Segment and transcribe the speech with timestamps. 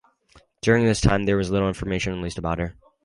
[0.63, 2.75] During this time there was little information released about her.